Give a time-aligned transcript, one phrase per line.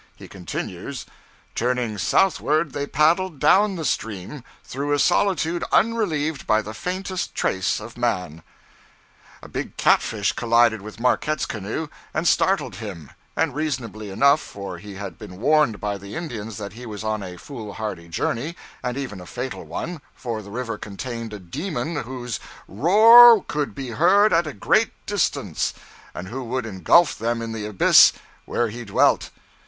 [0.15, 1.05] He continues:
[1.53, 7.79] 'Turning southward, they paddled down the stream, through a solitude unrelieved by the faintest trace
[7.79, 8.41] of man.'
[9.43, 14.79] A big cat fish collided with Marquette's canoe, and startled him; and reasonably enough, for
[14.79, 18.97] he had been warned by the Indians that he was on a foolhardy journey, and
[18.97, 24.33] even a fatal one, for the river contained a demon 'whose roar could be heard
[24.33, 25.75] at a great distance,
[26.15, 28.13] and who would engulf them in the abyss
[28.45, 29.29] where he dwelt.'